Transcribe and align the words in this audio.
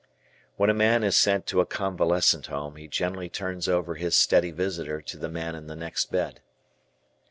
When 0.55 0.71
a 0.71 0.73
man 0.73 1.03
is 1.03 1.15
sent 1.15 1.45
to 1.45 1.61
a 1.61 1.65
convalescent 1.67 2.47
home, 2.47 2.75
he 2.75 2.87
generally 2.87 3.29
turns 3.29 3.69
over 3.69 3.93
his 3.93 4.15
steady 4.15 4.49
visitor 4.49 4.99
to 4.99 5.15
the 5.17 5.29
man 5.29 5.53
in 5.53 5.67
the 5.67 5.75
next 5.75 6.11
bed. 6.11 6.41